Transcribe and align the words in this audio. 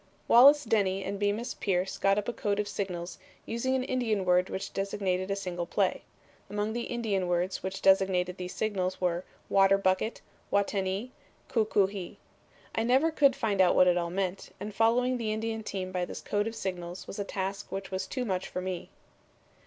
"Wallace 0.27 0.63
Denny 0.63 1.03
and 1.03 1.19
Bemus 1.19 1.53
Pierce 1.53 1.99
got 1.99 2.17
up 2.17 2.27
a 2.27 2.33
code 2.33 2.59
of 2.59 2.67
signals, 2.67 3.19
using 3.45 3.75
an 3.75 3.83
Indian 3.83 4.25
word 4.25 4.49
which 4.49 4.73
designated 4.73 5.29
a 5.29 5.35
single 5.35 5.67
play. 5.67 6.01
Among 6.49 6.73
the 6.73 6.85
Indian 6.89 7.27
words 7.27 7.61
which 7.61 7.83
designated 7.83 8.37
these 8.37 8.55
signals 8.55 8.99
were 8.99 9.25
Water 9.47 9.77
bucket, 9.77 10.21
Watehnee, 10.51 11.11
Coocoohee. 11.49 12.17
I 12.73 12.81
never 12.81 13.11
could 13.11 13.35
find 13.35 13.61
out 13.61 13.75
what 13.75 13.85
it 13.85 13.95
all 13.95 14.09
meant, 14.09 14.49
and 14.59 14.73
following 14.73 15.19
the 15.19 15.31
Indian 15.31 15.61
team 15.61 15.91
by 15.91 16.03
this 16.05 16.21
code 16.21 16.47
of 16.47 16.55
signals 16.55 17.05
was 17.05 17.19
a 17.19 17.23
task 17.23 17.71
which 17.71 17.91
was 17.91 18.07
too 18.07 18.25
much 18.25 18.47
for 18.47 18.59
me." 18.59 18.89